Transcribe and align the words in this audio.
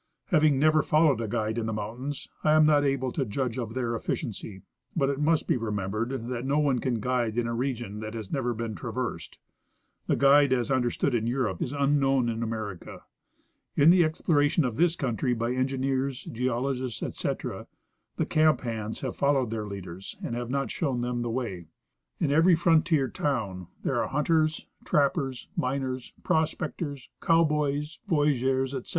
Having 0.29 0.57
never 0.57 0.81
followed 0.81 1.21
a 1.21 1.27
guide 1.27 1.59
in 1.59 1.67
the 1.67 1.71
mountains, 1.73 2.27
I 2.43 2.53
am 2.53 2.65
not 2.65 2.83
able 2.83 3.11
to 3.11 3.23
judge 3.23 3.59
of 3.59 3.75
their 3.75 3.93
efficiency, 3.93 4.63
but 4.95 5.11
it 5.11 5.19
must 5.19 5.45
be 5.45 5.57
remembered 5.57 6.25
that 6.29 6.43
no 6.43 6.57
one 6.57 6.79
can 6.79 6.99
guide 6.99 7.37
in 7.37 7.45
a 7.45 7.53
region 7.53 7.99
that 7.99 8.15
has 8.15 8.31
never 8.31 8.55
been 8.55 8.73
traversed. 8.73 9.37
The" 10.07 10.15
guide" 10.15 10.53
as 10.53 10.71
understood 10.71 11.13
in 11.13 11.27
Europe 11.27 11.61
is 11.61 11.71
unknown 11.71 12.29
in 12.29 12.41
America. 12.41 13.03
In 13.77 13.91
the 13.91 14.01
explora 14.01 14.49
tion 14.49 14.65
of 14.65 14.75
this 14.77 14.95
country 14.95 15.35
by 15.35 15.53
engineers, 15.53 16.23
geologists, 16.23 17.03
etc., 17.03 17.67
the 18.17 18.25
camp 18.25 18.61
hands 18.61 19.01
have 19.01 19.15
followed 19.15 19.51
their 19.51 19.67
leaders 19.67 20.17
and 20.23 20.33
have 20.33 20.49
not 20.49 20.71
shown 20.71 21.01
them 21.01 21.21
the 21.21 21.29
way. 21.29 21.67
In 22.19 22.31
every 22.31 22.55
frontier 22.55 23.07
town 23.07 23.67
there 23.83 24.01
are 24.01 24.07
hunters, 24.07 24.65
trappers, 24.83 25.47
miners, 25.55 26.11
pros 26.23 26.55
pectors, 26.55 27.09
cow 27.21 27.43
boys, 27.43 27.99
voyageurs, 28.09 28.73
etc. 28.73 28.89